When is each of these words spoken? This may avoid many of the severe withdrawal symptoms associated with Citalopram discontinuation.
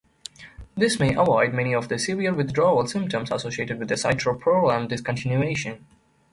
This 0.75 0.99
may 0.99 1.13
avoid 1.13 1.53
many 1.53 1.75
of 1.75 1.87
the 1.87 1.99
severe 1.99 2.33
withdrawal 2.33 2.87
symptoms 2.87 3.29
associated 3.29 3.77
with 3.77 3.89
Citalopram 3.91 4.89
discontinuation. 4.89 5.81